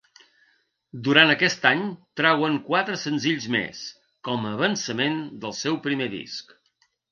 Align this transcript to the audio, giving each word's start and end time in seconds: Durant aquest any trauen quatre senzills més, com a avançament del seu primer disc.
Durant 1.07 1.33
aquest 1.33 1.67
any 1.71 1.83
trauen 2.21 2.57
quatre 2.71 2.97
senzills 3.03 3.47
més, 3.57 3.83
com 4.31 4.49
a 4.53 4.57
avançament 4.59 5.23
del 5.47 5.57
seu 5.63 5.81
primer 5.87 6.11
disc. 6.19 6.61